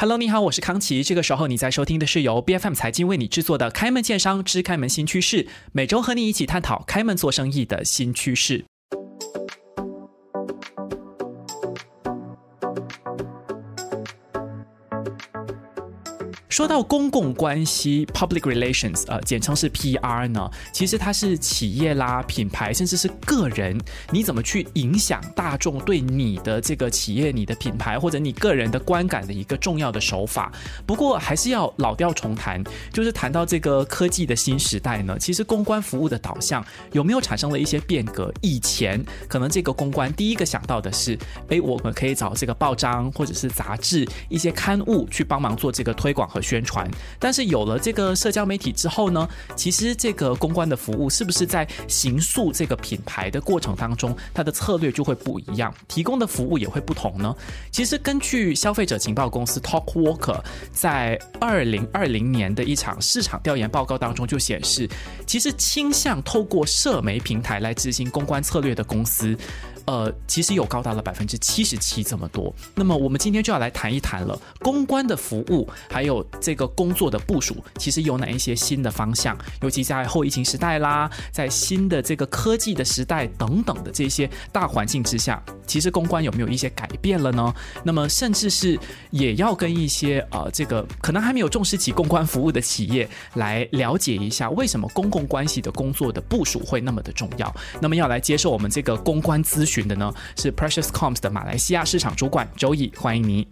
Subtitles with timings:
[0.00, 1.04] Hello，你好，我是康琪。
[1.04, 8.64] 这个时候你在收听的是由 B F M 财经为你制作的《开门见商之开门新趋势》，每周和你一起探讨开门做生意的新趋势。
[16.60, 23.80] 说到公共关系 （public relations），呃，简称是 PR 呢，其实它是企业啦、品牌，甚至是个人，
[24.10, 30.52] 你怎么去影响大众对你的这个企业、你的品牌或者你个人的观感的一个重要的手法。
[30.84, 38.30] 不过还是要老调重弹，就是谈到这个科技的新时代呢，其实公关服务的导向有没有产生了一些变革？
[38.42, 46.38] 以前可能这个公关第一个想到的是，哎，我们可以找这个报章或者是杂志一些刊物去帮忙做这个推广和。
[46.50, 46.90] 宣传，
[47.20, 57.32] 但是有了这个社交媒体之后呢，其实这个公关的服务是不是在形塑这个品牌的过程当中，它的策略就会不一样，提供的服务也会不同呢？
[57.70, 60.42] 其实根据消费者情报公司 Talkwalker
[60.72, 64.88] 在二零二零年的一场市场调研报告当中就显示，
[65.24, 69.38] 其实倾向透过社媒平台来执行公关策略的公司。
[69.86, 72.54] 呃，其实有高达了百分之七十七这么多。
[72.74, 79.36] 那么我们今天就要来谈一谈了，公关的服务还有这个工作的部署，其实有哪一些新的方向？
[79.62, 87.52] 尤其在后疫情时代啦，在新的这个科技的时代等等的这些大环境之下，其实公关有没有一些改变了呢？
[87.82, 88.78] 那么甚至是
[89.10, 97.52] 也要跟一些呃这个可能还没有重视起公关服务的企业来了解一下，为什么公共关系的工作的部署会那么的重要？
[97.80, 99.79] 那么要来接受我们这个公关咨询。
[99.86, 103.46] 的呢是 Precious Coms 的马来西亚市场主管周毅，欢迎你。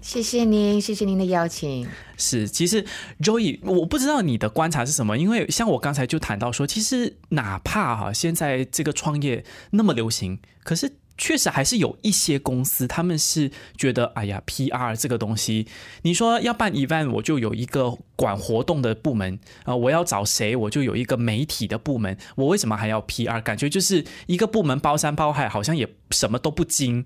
[0.00, 1.88] 谢谢您，谢谢您的邀请。
[2.16, 2.84] 是，其实
[3.22, 10.92] Joey，，我不知道你的观察是什么，因为像我刚才就谈到说，其实哪怕哈现在这个创业那么流行，可是。
[11.16, 15.66] 确实还是有一些公司，他们是觉得，哎呀，PR 这个东西，
[16.02, 23.40] 你说要办 event，我就有一个管活动的部门啊，我要找谁，我就有一个媒体的部门，我为什么还要 PR？
[23.42, 27.04] 感觉就是一个部门包山包海，好像也什么都不精。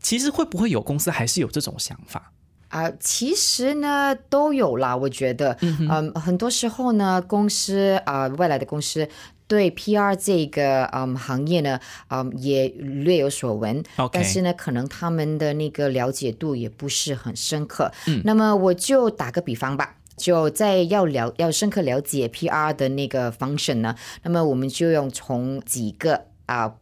[0.00, 2.32] 其实会不会有公司还是有这种想法
[2.68, 2.90] 啊？
[2.98, 4.96] 其实呢，都有啦。
[4.96, 9.08] 我觉得，嗯，很多时候呢，公司啊，未来的公司。
[9.46, 11.78] 对 PR 这个嗯行业呢，
[12.08, 17.92] 嗯也略有所闻，但是呢，可能他们的那个了解度也不是很深刻。
[18.06, 26.74] 嗯，那么我就打个比方吧，就在要了要深刻了解 PR 的那个 function 呢，那么我们就用从几个啊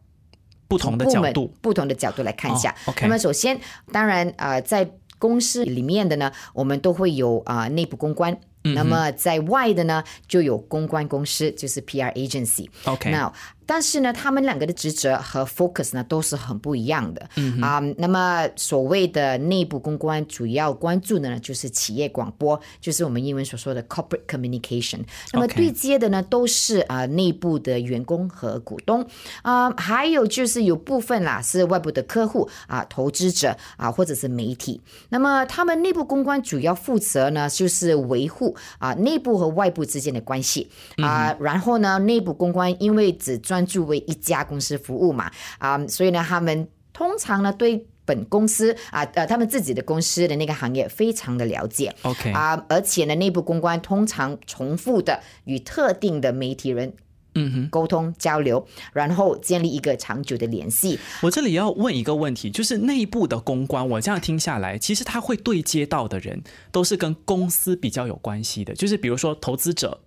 [0.67, 2.73] 不同的角度、不同的角度来看一下。
[2.85, 3.59] OK，那么首先，
[3.91, 8.39] 当然啊，在公司里面的呢，我们都会有啊内部公关。
[8.63, 12.67] 那么在外的呢，就有公关公司，就是 PR agency。
[12.85, 13.31] OK，那。
[13.65, 17.29] 但是呢，他们两个的职责和 focus 呢都是很不一样的。
[17.35, 25.01] 嗯啊，那么所谓的内部公关，主要关注的呢就是企业广播，就是我们英文所说的 corporate communication。
[25.31, 29.05] 那么对接的呢都是啊内部的员工和股东
[29.41, 34.81] 啊，还有就是有部分啦是外部的客户啊、投资者啊或者是媒体。
[35.09, 51.93] 那么他们内部公关主要负责呢就是维护啊内部和外部之间的关系啊，然后呢内部公关因为只专注为一家公司服务嘛啊，所以呢，他们通常呢对本公司啊呃他们自己的公司的那个行业非常的了解。
[52.01, 56.93] OK 啊，而且呢，内部公关通常重复的与特定的媒体人
[57.35, 60.99] 嗯哼沟通交流，然后建立一个长久的联系。
[61.21, 70.01] 我这里要问一个问题，就是内部的公关，我这样听下来，其实他会对接到的人都是跟公司比较有关系的，就是比如说投资者。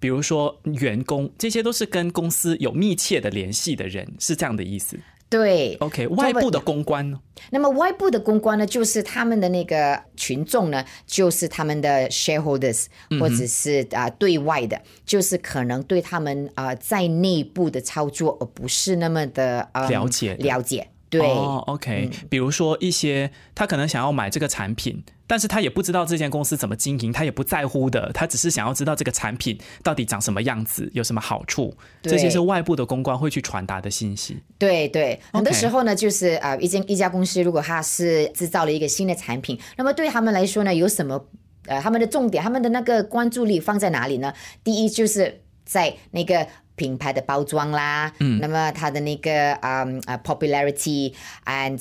[0.00, 4.98] 比如说员工，这些都是跟公司有密切的联系的人，是这样的意思。
[5.30, 7.20] 对，OK，外部的公关呢？
[7.50, 12.86] 那么外部的公关呢，就是他们的那个群众呢，就是他们的 shareholders，
[13.20, 20.88] 或者是啊对外的，就是可能对他们啊在内部的操作，而不是那么的了解了解。
[21.10, 34.42] 对，OK，比如说一些他可能想要买这个产品，但是他也不知道这间公司怎么经营，他也不在乎的，他只是想要知道这个产品到底长什么样子，有什么好处，这些是外部的公关会去传达的信息。
[34.58, 41.22] 对对，很多时候呢，就是啊，一间一家公司如果他是制造了一个新的产品，那么对他们来说呢，有什么
[41.66, 44.32] 呃，他们的重点，他们的那个关注力放在哪里呢？
[44.64, 46.46] 第一就是在那个。
[46.78, 51.12] 品牌的包装啦，嗯，那么它的那个啊啊 popularity
[51.44, 51.76] and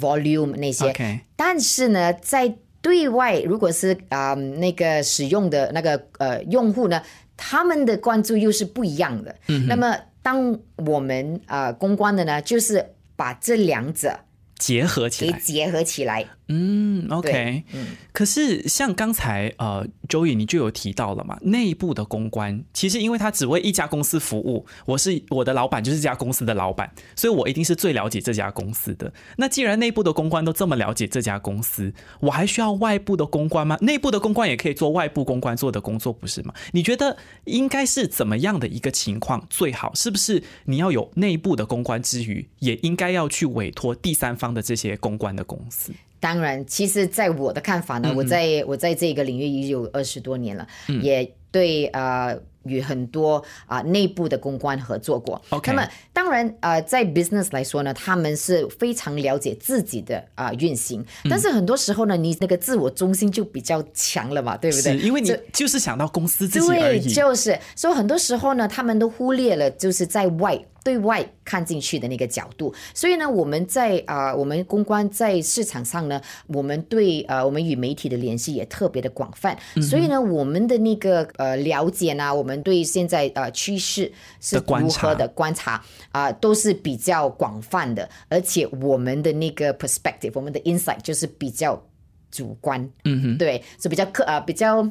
[0.00, 0.92] volume 那些，
[1.36, 7.02] 但是呢，在对外如果是啊那个使用的那个呃用户呢，
[7.36, 9.34] 他们的关注又是不一样的。
[9.48, 12.84] 嗯，那么当我们啊公关的呢，就是
[13.16, 14.20] 把这两者
[14.58, 16.26] 结合起来，结合起来。
[16.48, 17.86] 嗯，OK，嗯，
[18.20, 18.30] 可。
[18.30, 29.12] 是像刚才呃，Joey 你就有提到了嘛，内部的公关其实因为他只为一家公司服务，我是我的老板就是这家公司的老板，所以我一定是最了解这家公司的。
[29.36, 33.76] 那既然内部的公关都这么了解这家公司，我还需要外部的公关吗？
[33.80, 36.54] 内部的公关也可以做外部公关做的工作，不是吗？
[36.70, 39.92] 你觉得应该是怎么样的一个情况最好？
[39.96, 45.92] 是不是你要有内部的公关之余，也应该要去委托第三方的这些公关的公司？
[46.20, 50.68] 当然，其实，在我的看法呢，我在我在这个领域已有二十多年了，
[51.02, 52.38] 也对呃。
[52.70, 55.40] 与很多啊内部的公关合作过。
[55.50, 64.96] OK，那么当然呃，在 business 来说呢，他们是非常了解自己的啊运行，但是很多时候呢，你那个自我中心就比较强了嘛，对不对？
[64.98, 67.02] 因为你就是想到公司自己而已。
[67.02, 70.58] 对，就是所以很多时候呢，他们都忽略了就是在外。
[70.82, 91.82] 对外看进去的那个角度，所以呢，我们在啊，我们公关在市场上呢，我们对呃，我们与媒体的联系也特别的广泛，所以呢，我们的那个呃了解呢，我们对现在呃趋势是如何的观察啊，都是比较广泛的，而且我们的那个 perspective，我们的 insight 就是比较
[92.30, 94.90] 主观，嗯哼，对，是比较客啊，比较。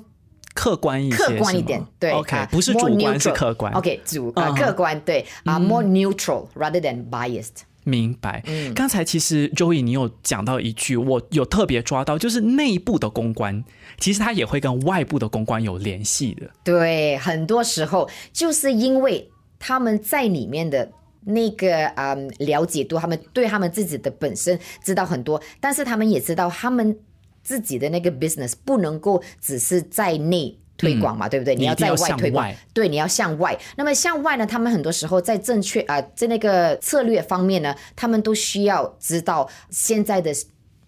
[0.56, 7.62] 客观一些，客观一点，对，OK，不是主观是客观，OK，主啊客观，对啊，more neutral rather than biased。
[7.90, 8.44] 明白。
[8.46, 13.64] 嗯刚才其实 Joey 你有讲到一句，我有特别抓到，就是内部的公关，
[14.00, 16.50] 其实他也会跟外部的公关有联系的。
[16.64, 20.90] 对，很多时候就是因为他们在里面的
[21.26, 26.96] 那个嗯了解度，他们对他们自己的本身知道很多，但是他们也知道他们。
[27.42, 31.54] 自己的那个 business 不能够只是在内推广嘛，对不对？
[31.54, 33.56] 你要在外推广，对，你要向外。
[33.76, 34.46] 那么向外呢？
[34.48, 40.34] 他们很多时候在正确啊，在那个策略方面呢，他们都需要知道现在的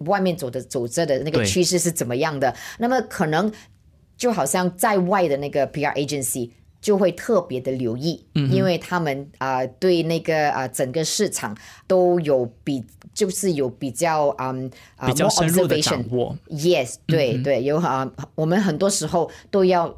[0.06, 2.56] 外面走的走着的那个趋势是怎么样的。
[2.80, 3.52] 那么可能
[4.18, 6.50] 就好像在外的那个 PR agency。
[6.82, 11.56] 就会特别的留意，因为他们啊对那个啊整个市场
[11.86, 14.70] 都有比就是有比较嗯
[15.06, 16.36] 比较深入的掌握。
[16.50, 19.94] Yes，对对，有啊，我们很多时候都要，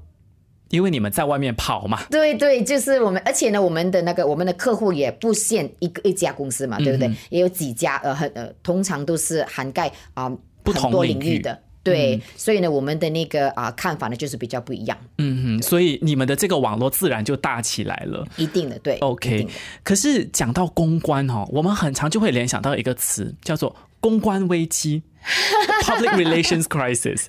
[0.70, 2.04] 因为你们在外面跑嘛。
[2.10, 7.12] 对对，就是我们，而且呢，我们的那个我们的客户也不限一个一家公司嘛，对不对？
[7.30, 10.32] 也有几家呃很呃，通常都是涵盖啊
[10.64, 11.60] 不同领域的。
[11.84, 14.98] 对，所以呢，我们的那个啊看法呢，就是比较不一样。
[15.18, 18.26] 嗯哼，所以你们的这个网络自然就大起来了。
[18.38, 18.98] 一定的，对。
[19.00, 19.46] OK，
[19.84, 25.04] 可是讲到公关哦，我们很常就会联想到一个词，叫做公关危机。
[25.84, 27.26] Public relations crisis，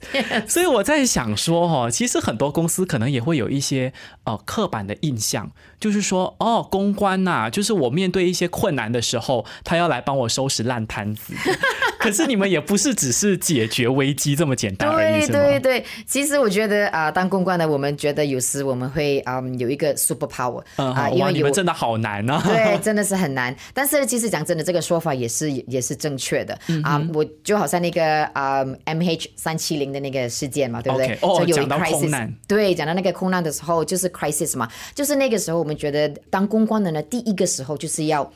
[0.49, 3.93] 所以我在想说哈，其实很多公司可能也会有一些
[4.25, 11.35] 呃刻板的印象，就是说哦，公关呐，就是我面对一些困难的时候，他要来帮我收拾烂摊子。
[12.00, 15.85] 可是你们也不是只是解决危机这么简单而已，对对对。
[16.06, 22.43] 其实我觉得啊，当公关的，我们觉得有时我们会啊有一个 super power 啊，因为你们真的好难啊。
[22.44, 23.55] 对，真的是很难。
[23.73, 27.00] 但是其实讲真的，这个说法也是也是正确的啊。
[27.14, 27.84] 我就好像。
[27.85, 31.19] 那个啊，M H 三七零的那个事件嘛，对不对？
[31.21, 38.33] 哦，讲到空难，对，讲到那个空难的时候，就是 crisis 嘛，就是那个时候，我们觉得当公关的呢，第一个时候就是要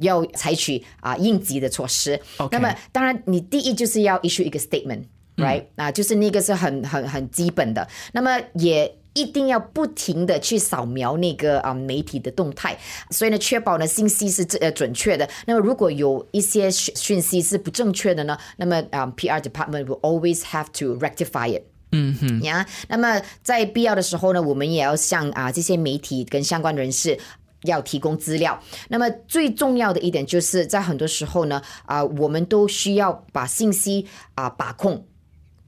[0.00, 2.18] 要采取啊应急的措施。
[2.50, 5.64] 那么，当然，你第一就是要 issue 一个 statement，right？
[5.76, 7.86] 啊，就是那个是很很很基本的。
[8.12, 8.90] 那么也。
[9.16, 12.78] 一定要不停的去扫描那个啊媒体的动态，
[13.10, 15.26] 所以呢，确保呢信息是呃准确的。
[15.46, 21.62] 那么如果有一些讯讯息是不正确的呢，那么啊 PR department will always have to rectify it。
[21.92, 27.18] 嗯哼呀，那么在必要的时候呢，我们也要向啊这些媒体跟相关人士
[27.62, 28.60] 要提供资料。
[28.88, 35.06] 那么最重要的一点就是在很多时候呢啊，我们都需要把信息啊把控。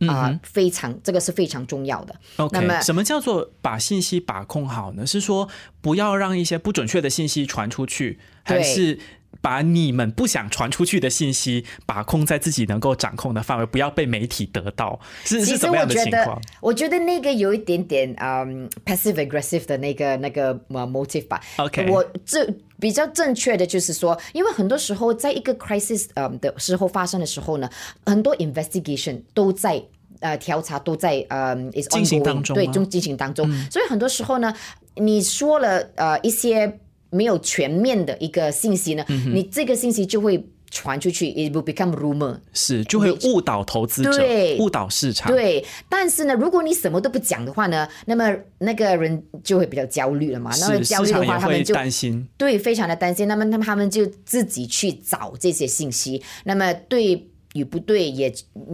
[0.06, 2.14] 啊，非常，这个是非常重要的。
[2.52, 5.06] 那么，什么叫做把信息把控好呢？
[5.06, 5.48] 是说
[5.80, 8.98] 不要让一些不准确的信息传出去，还是
[9.40, 14.98] 把你们不想传出去的信息把控在自己能够掌控的范围，不要被媒体得到？
[15.24, 16.40] 是是什么样的情况？
[16.60, 21.40] 我觉得那个有一点点嗯，passive aggressive 的那个那个 motive 吧。
[21.58, 22.48] OK，我这。
[22.80, 27.68] 比较正确的就是说，因为很多时候在一个 crisis 呃的时候发生的时候呢，
[28.06, 29.82] 很多 investigation 都在
[30.20, 31.56] 呃调查都在呃
[31.90, 33.50] 进行当中，对，中进行当中。
[33.68, 34.54] 所以很多时候呢，
[34.94, 36.78] 你说了呃一些
[37.10, 40.48] 没有全面的一个信息呢，你这个信息就会。
[40.70, 44.22] 传出去，it will become rumor，是就会误导投资者，
[44.58, 45.32] 误导市场。
[45.32, 50.50] 对，但是呢，如果你什么都不讲的话呢，那么那个人就会比较焦虑了嘛。
[50.60, 53.26] 那么焦虑的话，他们就担心，对，非常的担心。
[53.26, 56.22] 那么他们他们就自己去找这些信息。
[56.44, 58.30] 那么对与不对也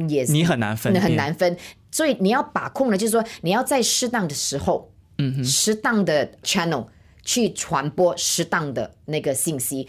[0.08, 1.56] 也你很难分辨，很难分，
[1.92, 6.86] 所以你要把控的，就是说你要在适当的时候，嗯，适当的 channel
[7.24, 9.88] 去传播适当的那个信息，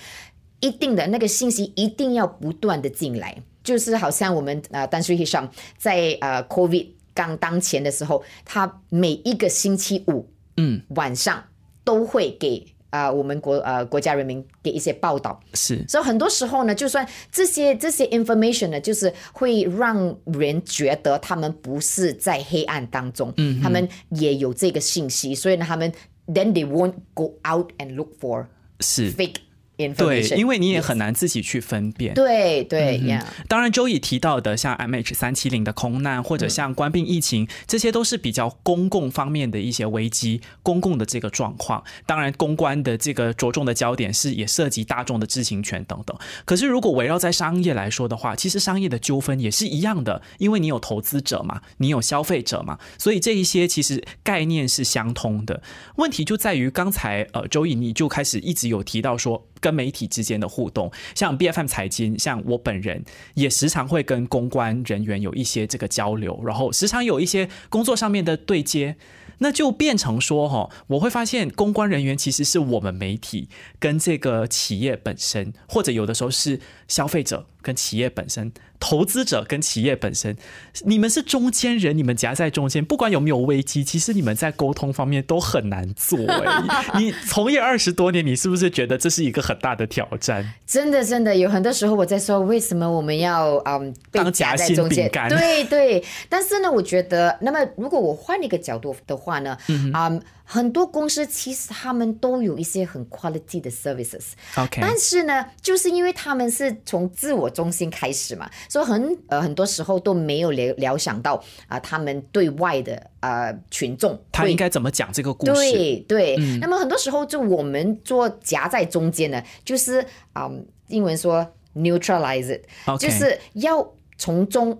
[0.59, 10.27] 一定的那个信息一定要不断的进来，就是好像我们呃，丹瑞医生在呃 COVID 刚当前的时候，他每一个星期五，
[10.57, 11.43] 嗯，晚上
[11.83, 12.65] 都会给。
[12.91, 25.91] 啊，我们国呃国家人民给一些报道，是，所以很多时候呢，就算这些这些 information 呢，就是会让人觉得他们不是在黑暗当中，嗯，他们也有这个信息，所以呢，他们
[26.27, 28.47] then they won't go out and look for
[28.79, 29.44] 是 fake。
[29.77, 32.13] 对，因为你也很难自己去分辨。
[32.13, 41.83] 对对呀，当然，周乙提到的像 M H 三七零的空难，或者像官病疫情，这些都是比较公共方面的一些危机，公共的这个状况。
[42.05, 46.17] 当然，公关的这个着重的焦点是也涉及大众的知情权等等。
[46.45, 55.61] 可是，如果围绕在商业来说的话，其实商业的纠纷也是一样的，因为你有投资者嘛，你有消费者嘛，所以这一些其实概念是相通的。
[55.97, 59.45] 问题就在于刚才呃，周乙你就开始一直有提到说。
[59.65, 63.03] 跟媒体之间的互动，像 B F M 财经，像我本人
[63.33, 68.95] 也时常会跟公关人员有一些这个交流，然后时常有一些工作上面的对接。
[69.39, 80.37] 那就变成说哈，我会发现公关人员其实是我们媒体跟这个企业本身，或者有的时候是消费者跟企业本身，投资者跟企业本身，
[80.83, 86.19] 你们是中间人，你们夹在中间，不管有没有危机，其实你们在沟通方面都很难做。
[86.27, 86.63] 哎，
[87.01, 90.53] 你从业二十多年，你是不是觉得这是一个很大的挑战？
[90.67, 95.09] 真的，真的有很多时候我在说，为什么我们要嗯被夹在中间？
[95.27, 99.15] 对对，但是呢，我觉得，那么如果我换一个角度的。
[99.25, 99.57] 话呢，
[99.91, 100.11] 啊，
[100.45, 115.53] 很多公司其实他们都有一些很 quality 的 services，OK，但是呢，就是因为他们是从自我中心开始嘛，所以很呃很多时候都没有了了想到啊，他们对外的呃群众他应该怎么讲这个故事？
[115.53, 120.49] 对对，那么很多时候就我们做夹在中间呢，就是啊，
[120.87, 124.79] 英文说 neutralize it，就是要从中。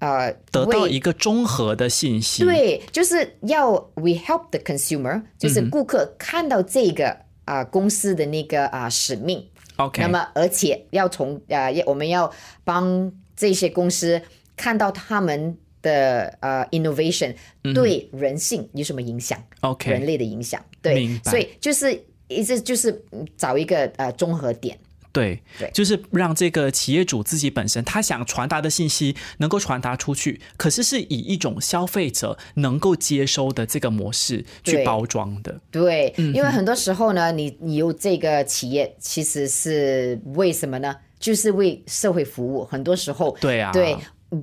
[0.00, 2.44] 呃，得到一个综合的信息。
[2.44, 9.46] 对，就是要 we help the consumer，就是顾客看到这个啊公司的那个啊使命。
[9.76, 12.30] OK，那么而且要从呃，我们要
[12.64, 14.20] 帮这些公司
[14.56, 17.34] 看到他们的呃 innovation
[17.74, 20.62] 对人性有什么影响？OK，人类的影响。
[20.82, 23.04] 对，所以就是一直就是
[23.36, 24.78] 找一个呃综合点。
[25.12, 25.42] 对，
[25.74, 35.60] 就是让这个企业主自己本身他想传达的信息能够传达出去，可是是以一种消费者能够接收的这个模式去包装的。
[35.70, 40.94] 对，因为很多时候呢，你你有这个企业其实是为什么呢？
[41.18, 42.64] 就是为社会服务。
[42.64, 43.96] 很多时候，对啊，对，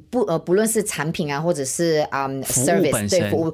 [0.09, 3.53] 不呃，不论是产品啊，或者是啊，service 对服务。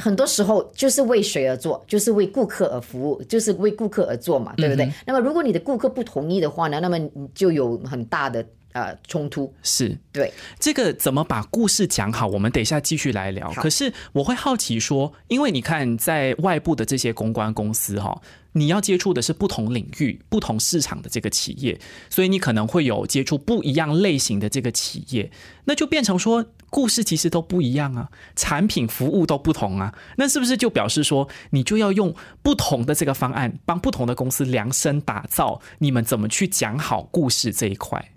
[0.00, 4.90] 很多时候就是为谁而做，就是为顾客而服务，就是为顾客而做嘛，对不对？
[5.06, 9.52] 那么如果你的顾客不同意的话呢，那么你就有很大的呃冲突。
[9.62, 13.50] 是对这个怎么把故事讲好，我们等一下继续来聊。
[13.52, 18.20] 可是我会好奇说，因为你看在外部的这些公关公司哈。
[18.52, 21.78] 你要接触的是不同领域、不同市场的这个企业，
[22.10, 25.30] 所以你可能会有接触不一样类型的这个企业，
[25.66, 38.12] 那就变成说故事其实都不一样啊，产品服务都不同啊，那是不是就表示说你就要用不同的这个方案，帮不同的公司量身打造，你们怎么去讲好故事这一块？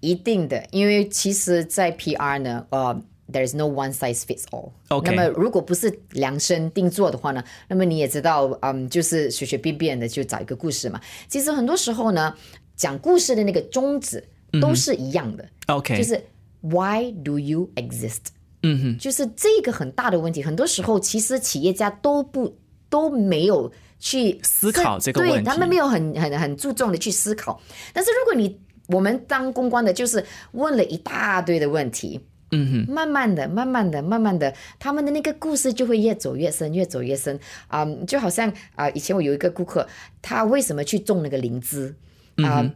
[0.00, 3.02] 一定的，因为其实，在 PR 呢，呃。
[3.32, 4.72] There is no one size fits all。
[4.88, 11.00] OK，那么如果不是量身定做的话呢，那么你也知道，嗯，就是随随便便的就找一个故事嘛。
[11.28, 12.34] 其实很多时候呢，
[12.74, 14.26] 讲故事的那个宗旨
[14.60, 15.48] 都是一样的。
[15.68, 16.20] OK，就是
[16.60, 18.28] Why do you exist？
[18.62, 20.42] 嗯哼，就是这个很大的问题。
[20.42, 27.60] 很多时候，其实企业家都不都没有去思考这个问题，他们没有很很很注重的去思考。
[27.92, 32.20] 但是如果你我们当公关的，就是问了一大堆的问题。
[32.52, 37.38] 嗯哼，慢慢的，慢慢的，慢慢的，他们的那个故事就会越走越深，越走越深
[37.68, 37.86] 啊！
[38.08, 39.86] 就好像啊，以前我有一个顾客，
[40.20, 41.94] 他为什么去种那个灵芝
[42.38, 42.68] 啊？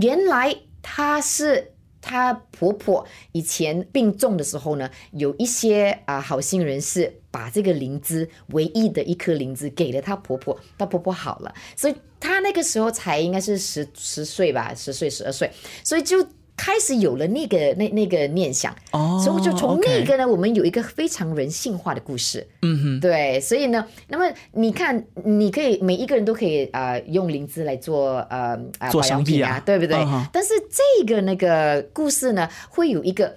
[0.00, 1.72] 原来他是
[2.06, 15.50] 她婆婆以前病重的时候呢，有一些啊好心人士把这个灵芝唯一的一颗灵芝给了她婆婆，她婆婆好了，所以她那个时候才应该是十十岁吧，十岁十二岁，
[15.82, 16.24] 所以就。
[16.56, 22.46] 开始有了那个那那个念想，哦所以就从那个呢，我们有一个非常人性化的故事。
[22.62, 29.96] 嗯哼，对，所以呢，那么你看，你可以每一个人都可以呃用灵芝来做呃呃做保养品啊对不对？
[30.32, 33.36] 但是这个那个故事呢，会有一个。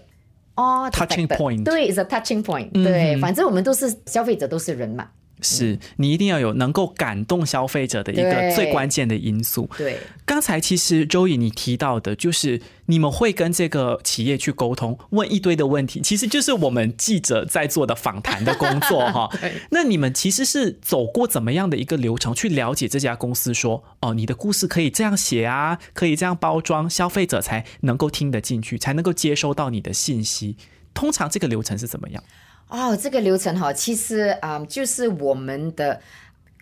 [0.56, 5.08] 哦 Touching point 对，is a touching point，、对，反正我们都是消费者，都是人嘛，
[5.42, 9.70] 是你一定要有能够感动消费者的一个最关键的因素。
[9.78, 19.30] 对，刚才其实周颖你提到的，就是你们会跟这个企业去沟通，问一堆的问题，其实就是我们记者在做的访谈的工作 哈。
[19.72, 30.58] 那你们其实是走过怎么样的一个流程去了解这家公司说，哦，你的故事可以这样写啊，可以这样包装，消费者才能够听得进去，才能够接收到你的信息。
[30.94, 32.24] 通常这个流程是怎么样？
[32.70, 36.00] 哦，这个流程哈，其实啊、嗯就是我们的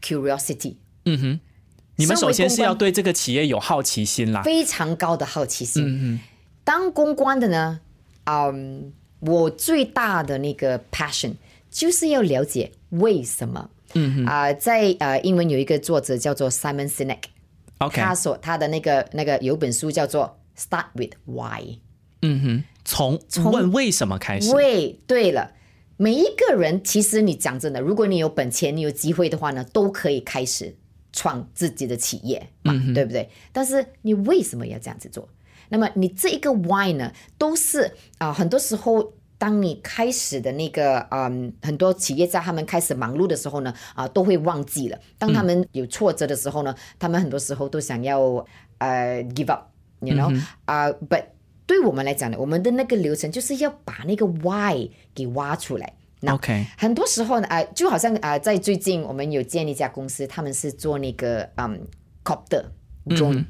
[0.02, 1.40] curiosity，嗯哼
[1.98, 4.42] 你们首先是要对这个企业有好奇心啦。
[4.44, 5.84] 非常高的好奇心。
[5.86, 6.20] 嗯哼
[6.64, 7.80] 当公关的呢，
[8.26, 11.34] 嗯，我最大的那个 passion
[11.70, 13.70] 就是要了解为什么。
[13.94, 21.80] 嗯哼啊、在呃英文有一个作者叫做 Simon Sinek，，OK，他所他的那个那个有本书叫做 Start with Why。
[22.22, 24.54] 嗯哼从从问为什么开始。
[24.54, 25.52] 为，对了，
[25.98, 30.76] 每一个人其实你讲真的，如果你有本钱，你有机会的话呢，都可以开始
[31.12, 33.30] 创自己的企业嘛，对不对？
[33.52, 35.28] 但是你为什么要这样子做？
[35.70, 39.14] 那么你这一个 why 呢，都是啊、很多时候。
[39.40, 45.00] 当你开始的那个，嗯，很多企业家他们开始忙碌的时候呢，啊、都会忘记了。
[45.20, 48.20] 当他们有挫折的时候呢，他们很多时候都想要
[48.80, 50.36] 呃 give up，you know，
[50.66, 51.24] 啊、but
[51.68, 55.94] 对我们来讲呢，我们的那个流程就是要把那个 why 给挖出来。
[56.22, 61.80] 那 OK，很多时候呢，啊、就好像啊、在最近我们有建立一家公司，他们是做那个嗯
[62.24, 62.64] copter
[63.06, 63.46] drone，、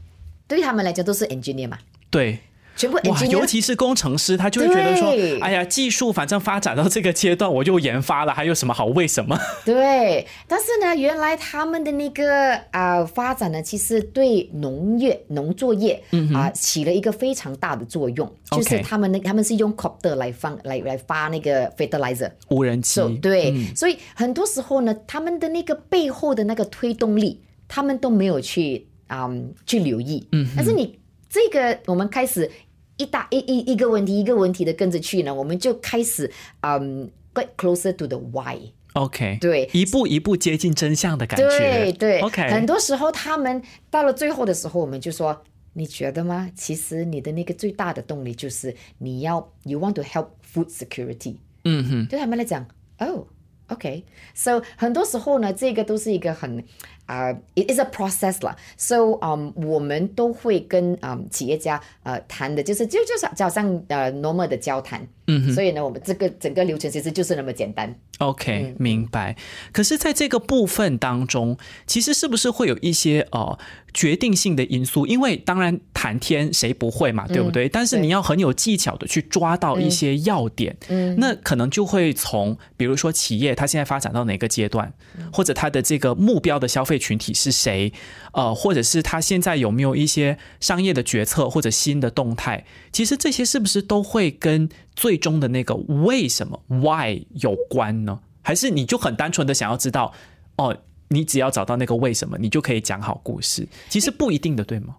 [0.47, 1.77] 对他们来讲都是 engineer 嘛，
[2.09, 2.39] 对。
[2.77, 3.47] 全部哇，尤。
[3.47, 9.39] 其是工程师，他就会觉得说，哎呀，技术反正发展到这个阶段，我就研发了，还有什么好为什么？
[9.63, 16.03] 对，但是呢，原来他们的那个啊、发展呢，其实对农业、农作业
[16.35, 22.29] 啊、起了一个非常大的作用，就是他们那他们是用 copter 来放来来发那个 fertilizer。
[22.49, 30.27] 无人机 So，对，所以很多时候呢，他们的那个背后的那个推动力，他们都没有去嗯去留意。
[30.33, 30.99] 嗯，但是你
[31.29, 32.49] 这个我们开始
[32.97, 36.31] 一大一一一个问题一个问题的跟着去呢，我们就开始
[36.61, 38.59] 嗯 get closer to the why。
[38.93, 41.47] OK，对一步一步接近真相的感觉。
[41.47, 45.41] 对对，OK，很多时候他们到了最后的时候，我们就说。
[45.73, 46.49] 你觉得吗？
[46.55, 51.35] 其实你的那个最大的动力就是你要 you want to help food security。
[51.65, 53.27] 嗯哼，对他们来讲，哦
[53.67, 56.65] ，OK，so、很多时候呢，这个都是一个很
[57.07, 58.55] 啊、i t is a process 啦。
[58.77, 65.07] So，嗯、我们都会跟嗯、企业家呃谈的，就是就就是就好像呃 normal 的交谈。
[65.29, 67.93] 嗯，所以呢，我们这个整个流程其实就是那么简单。
[68.19, 69.35] OK，明白。
[69.73, 73.59] 可是，在这个部分当中，其实是不是会有一些呃
[73.93, 75.05] 决定性的因素？
[75.05, 77.67] 因为当然谈天谁不会嘛，对不对？
[77.67, 84.93] 但是你要很有技巧的去抓到一些要点，嗯，那可能就会从比如说企业它现在发展到哪个阶段，
[85.33, 87.91] 或者它的这个目标的消费群体是谁，
[88.33, 98.19] 呃，或者是他现在有没有一些商业的决策或者新的动态，其实这些是不是都会跟最终的那个为什么 why 有关呢？
[98.41, 100.13] 还是你就很单纯的想要知道，
[100.57, 100.77] 哦，
[101.09, 103.67] 你只要找到那个为什么，你就可以讲好故事？
[103.89, 104.95] 其实不一定的，对吗？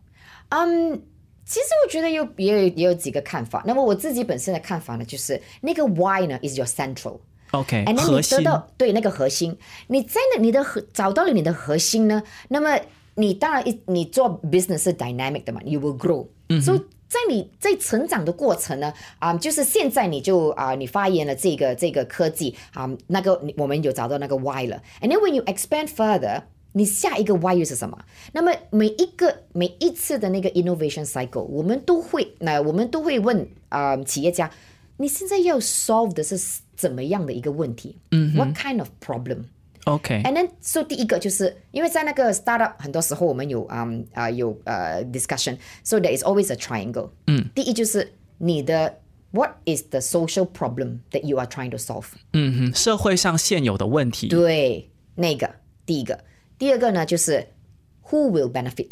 [0.50, 0.92] 嗯，
[1.44, 3.62] 其实我觉得有也有也有几个看法。
[3.66, 7.20] 那么我自己本身的看法呢，就是那个 why 呢 is your central。
[7.96, 9.56] 心你得到对那个核心，
[9.88, 12.78] 你在那你的核找到了你的核心呢，那么
[13.14, 16.26] 你当然一你做 business 是 dynamic 的嘛，you will grow，
[16.60, 16.80] 所以。
[17.08, 27.98] 在你在成长的过程呢，啊、就是现在你就啊、你发言了这个这个科技啊、那个我们有找到那个 why 了，and then when you expand further，你下一个 why 又是什么？
[28.32, 34.50] 那么每一个每一次的那个 innovation cycle，我们都会那、我们都会问啊、企业家，
[34.97, 36.37] 你现在要 solve 的是
[36.75, 37.97] 怎么样的一个问题？
[38.11, 39.45] 嗯，What kind of problem？
[39.85, 47.09] OK， And then so 第一个就是因为在那个 startup 很多时候我们有嗯啊、有呃 discussion，so there is always a triangle。
[47.27, 48.99] 嗯，第一就是你的
[49.31, 52.05] What is the social problem that you are trying to solve？
[52.31, 56.23] 嗯哼，社会上现有的问题，对，那个第一个，
[56.57, 57.47] 第二个呢就是
[58.09, 58.91] Who will benefit？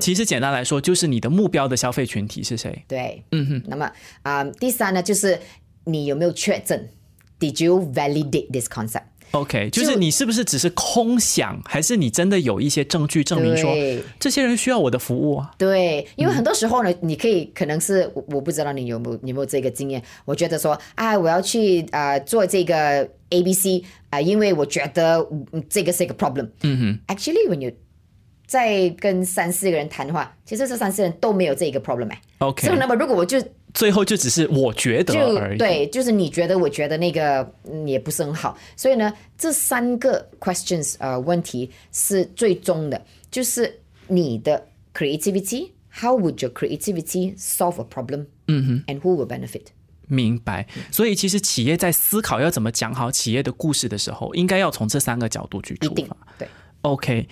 [0.00, 2.84] 其实简单来说，就是你的目标的消费群体是谁？
[2.88, 3.62] 对，嗯哼。
[3.66, 3.90] 那么
[4.22, 5.38] 啊、第三呢就是
[5.84, 6.88] 你有没有确证
[7.38, 13.74] ？Did you validate this concept？OK，就是你是不是只是空想，还是你真的有一些证据证明说
[14.20, 15.50] 这些人需要我的服务啊？
[15.58, 20.00] 对，因为很多时候呢，你可以可能是我不知道你有没有有没有这个经验。
[20.24, 25.26] 我觉得说，啊，我要去啊做这个 A B C 啊，因为我觉得
[25.68, 26.48] 这个是一个 problem。
[26.62, 27.72] 嗯哼，Actually，when you
[28.54, 32.20] 在跟三四个人谈的话，其实这三四人都没有这一个 problem 哎。
[32.38, 37.52] OK，所以那么如果我就最后就只是我觉得而已，对，就是你觉得，我觉得那个
[37.84, 38.56] 也不是很好。
[38.76, 44.64] 所以呢，这三个 questions 呃问题是最终的，就是你的
[44.94, 48.26] creativity，how would your creativity solve a problem？
[48.46, 49.64] 嗯哼，and who will benefit？
[50.06, 50.64] 明白。
[50.92, 56.16] 所以其实企业在思考要怎么讲好企业的故事的时候，应该要从这三个角度去出发。
[56.38, 56.46] 对
[56.82, 57.26] ，OK。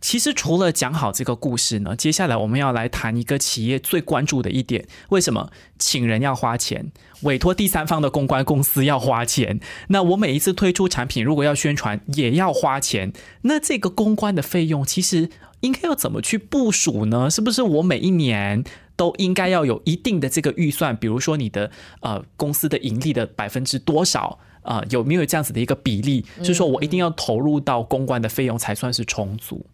[0.00, 9.58] 其实除了讲好这个故事呢，接下来我们要来谈一个企业最关注的一点：为什么请人要花钱，委托第三方的公关公司要花钱？
[9.88, 15.30] 那我每一次推出产品，如果要宣传也要花钱，那这个公关的费用其实
[15.60, 17.28] 应该要怎么去部署呢？
[17.28, 18.62] 是不是我每一年
[18.94, 20.96] 都应该要有一定的这个预算？
[20.96, 24.80] 比如说你的呃公司的盈利的百分之多少啊？
[24.90, 26.24] 有没有这样子的一个比例？
[26.38, 29.66] 就是说我一定要投入到公关的费用才算是充足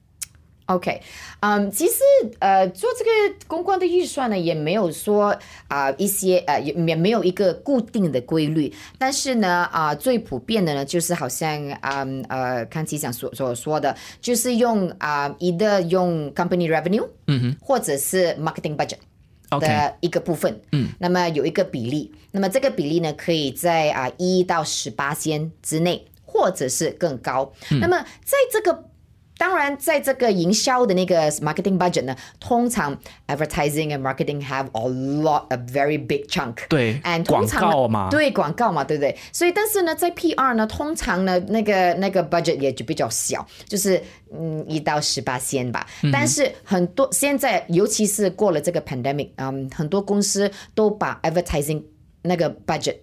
[0.66, 1.02] ？OK，
[1.40, 2.00] 嗯，其实
[2.38, 5.36] 呃，做这个公关的预算呢，也没有说
[5.68, 18.96] 啊一些呃也也没有一个固定的规律，但是呢啊最普遍的呢，就是好像啊呃康琪讲所所说的，就是用啊一个用 company revenue，嗯哼，或者是 marketing budget
[19.60, 28.84] 的一个部分，嗯，那么有一个比例，那么这个比例呢，可以在啊一到十八间之内，或者是更高，那么在这个。
[29.36, 36.54] 当然，在这个营销的那个 marketing budget 呢，通常 advertising and marketing have a lot a very big chunk。
[36.68, 39.16] 对，and 广告嘛，对广告嘛，对不对？
[39.32, 44.00] 所以，但是呢，在 PR 呢，通常呢，那个那个 budget 也就比较小，就是
[44.32, 45.84] 嗯一到十八千吧。
[46.12, 51.82] 但是很多现在，尤其是过了这个 pandemic，嗯，很多公司都把 advertising
[52.22, 52.98] 那个 budget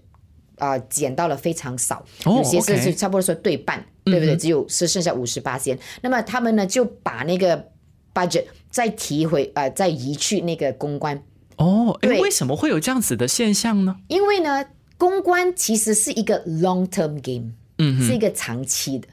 [0.58, 3.86] 啊减到了非常少，有些是是差不多说对半。
[4.04, 4.36] 对不对？
[4.36, 7.70] 只有是剩下五十八千，那么他们呢就把那个
[8.14, 11.22] budget 再提回，呃，再移去那个公关。
[11.58, 13.98] 哦，哎，为什么会有这样子的现象呢？
[14.08, 14.66] 因为呢，
[14.98, 19.08] 公关其实是一个 long term game，嗯，是一个长期的。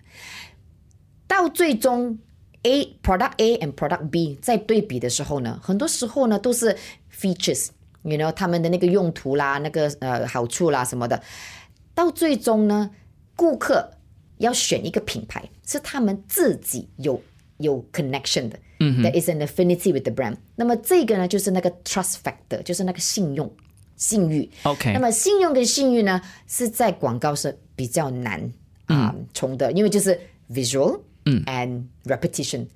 [1.27, 2.19] 到最终
[2.63, 6.75] A product A and product B 在对比的时候呢，很多时候呢都是
[7.15, 11.23] features，you know 他们的那个用途啦，那个呃好处啦什么的。
[11.95, 12.91] 到最终呢，
[13.37, 13.91] 顾客。
[14.39, 17.21] 要选一个品牌，是他们自己有
[17.59, 20.37] 有 connection 的，嗯，there is an affinity with the brand。
[20.57, 23.51] 那么这个呢，就是那个 trust factor，就是那个信用、
[23.97, 24.49] 信誉。
[24.63, 24.93] OK。
[24.93, 28.53] 那么信用跟信誉呢，是在广告是比较难
[28.87, 30.19] 啊重的，因为就是
[30.51, 32.67] visual，嗯，and repetition。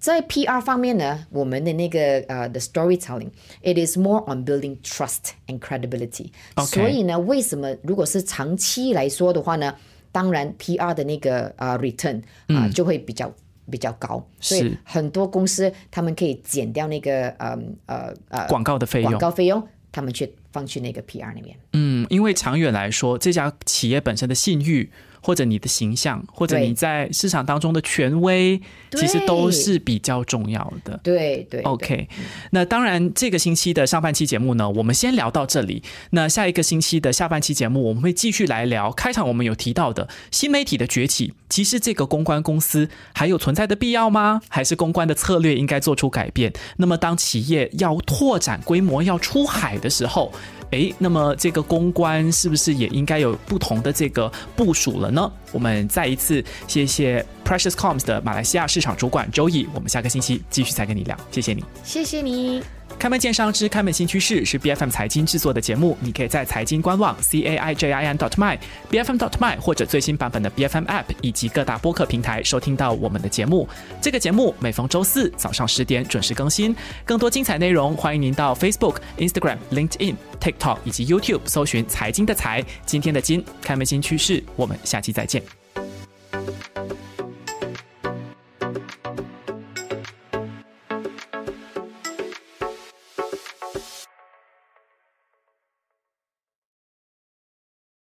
[0.00, 6.30] 在 PR 方面呢，我们的那个呃 the storytelling，it is more on building trust and credibility。
[6.66, 9.74] 所以呢，为什么如果是长期来说的话呢？
[10.12, 13.32] 当然，PR 的那个呃 return 啊就会比较
[13.70, 21.56] 比较高，所以很多公司他们可以减掉那个呃呃呃广告的费用，广告费用他们去放去那个 PR 那边。
[21.72, 24.90] 嗯，因为长远来说，这家企业本身的信誉。
[25.22, 28.60] 或者你的形象，或者你在市场当中的权威，
[28.92, 30.98] 其实都是比较重要的。
[31.02, 32.08] 对对，OK。
[32.50, 35.82] 那当然，这个星期的上半期节目呢，我们先聊到这里。
[36.10, 38.90] 那下一个星期的下半期节目，我们会继续来聊。
[38.92, 44.40] 开场我们有提到的新媒体的崛起，其实这个公关公司还有存在的必要吗？
[44.48, 46.52] 还是公关的策略应该做出改变？
[46.76, 50.32] 那么当企业要拓展规模、要出海的时候，
[50.70, 55.30] 哎，那么这个公关是不是也应该有不同的这个部署了呢？
[55.52, 62.62] 我们再一次谢谢 Precious Coms 的马来西亚市场主管周毅，我们下个星期继续再跟你聊，谢谢你，谢谢你。
[62.98, 68.58] 开门见山之开门新趋势是 B F M 财经制作的节目，你可以在财经官网 c a i j i n dot my
[68.90, 73.68] b f m dot my 或者最新版本的 B F M App 以及各大播客平台收听到我们的节目。
[74.00, 76.74] 这个节目每逢周四早上十点准时更新，
[77.04, 85.67] 更多精彩内容欢迎您到 Facebook、Instagram、LinkedIn、TikTok 以及 YouTube 搜寻财经的财，今天的金开门新趋势，我们下期再见。